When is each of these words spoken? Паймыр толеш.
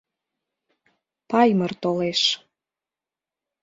Паймыр 1.29 1.71
толеш. 1.83 2.21